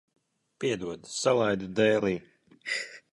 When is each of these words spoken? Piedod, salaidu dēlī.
Piedod, 0.63 1.05
salaidu 1.17 1.69
dēlī. 1.81 2.13